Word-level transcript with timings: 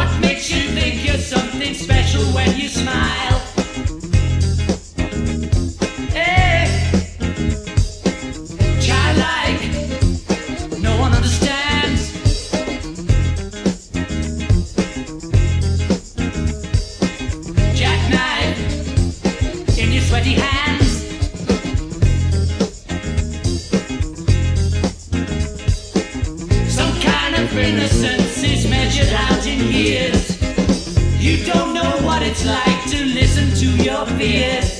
What 0.00 0.18
makes 0.22 0.50
you 0.50 0.62
think 0.70 1.04
you're 1.04 1.18
something 1.18 1.74
special 1.74 2.22
when 2.32 2.56
you 2.58 2.70
smile? 2.70 3.38
Hey, 6.16 6.64
childlike, 8.80 9.60
no 10.80 10.98
one 10.98 11.12
understands. 11.12 12.12
Jackknife 17.78 18.58
in 19.78 19.92
your 19.92 20.02
sweaty 20.02 20.32
hands. 20.32 20.60
innocence 27.60 28.42
is 28.42 28.68
measured 28.68 29.12
out 29.12 29.39
years. 29.62 30.40
You 31.18 31.44
don't 31.44 31.74
know 31.74 31.90
what 32.02 32.22
it's 32.22 32.44
like 32.44 32.84
to 32.90 33.04
listen 33.04 33.50
to 33.56 33.82
your 33.82 34.06
fears. 34.18 34.79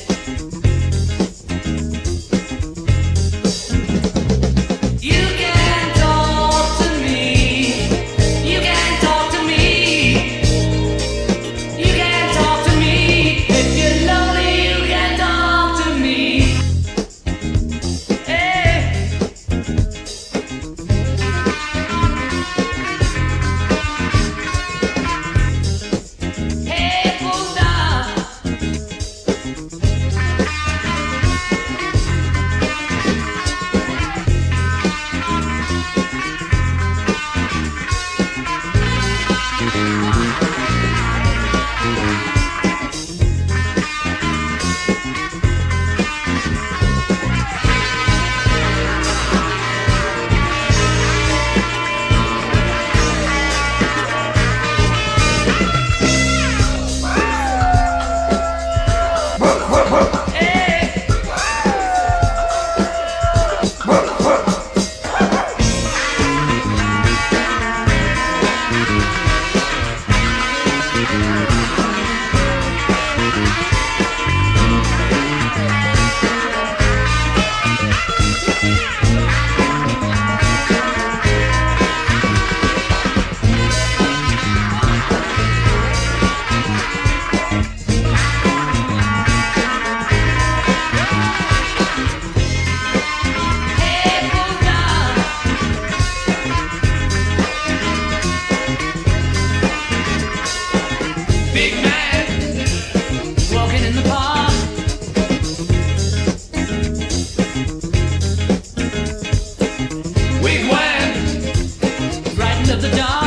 of 112.71 112.81
the 112.83 112.91
dark. 112.91 113.20